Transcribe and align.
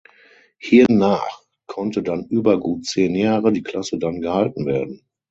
Hiernach 0.57 1.43
konnte 1.67 2.01
dann 2.01 2.25
über 2.25 2.59
gut 2.59 2.85
zehn 2.87 3.13
Jahre 3.13 3.51
die 3.53 3.61
Klasse 3.61 3.99
dann 3.99 4.19
gehalten 4.19 4.65
werden. 4.65 5.03